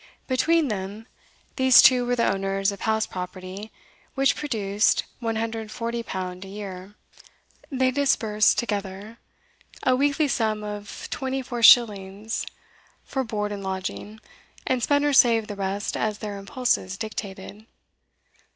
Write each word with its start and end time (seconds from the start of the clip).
Between 0.25 0.69
them, 0.69 1.05
these 1.57 1.79
two 1.79 2.07
were 2.07 2.15
the 2.15 2.27
owners 2.27 2.71
of 2.71 2.81
house 2.81 3.05
property, 3.05 3.71
which 4.15 4.35
produced 4.35 5.03
L140 5.21 6.43
a 6.43 6.47
year. 6.47 6.95
They 7.71 7.91
disbursed, 7.91 8.57
together, 8.57 9.19
a 9.83 9.95
weekly 9.95 10.27
sum 10.27 10.63
of 10.63 11.07
twenty 11.11 11.43
four 11.43 11.61
shillings 11.61 12.47
for 13.03 13.23
board 13.23 13.51
and 13.51 13.63
lodging, 13.63 14.19
and 14.65 14.81
spent 14.81 15.05
or 15.05 15.13
saved 15.13 15.47
the 15.47 15.55
rest 15.55 15.95
as 15.95 16.17
their 16.17 16.39
impulses 16.39 16.97
dictated. 16.97 17.67